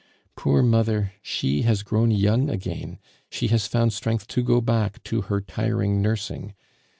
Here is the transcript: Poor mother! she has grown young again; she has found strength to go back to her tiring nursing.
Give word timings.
Poor 0.35 0.63
mother! 0.63 1.13
she 1.21 1.61
has 1.61 1.83
grown 1.83 2.09
young 2.09 2.49
again; 2.49 2.97
she 3.29 3.49
has 3.49 3.67
found 3.67 3.93
strength 3.93 4.25
to 4.25 4.41
go 4.41 4.59
back 4.59 5.03
to 5.03 5.21
her 5.21 5.39
tiring 5.39 6.01
nursing. 6.01 6.55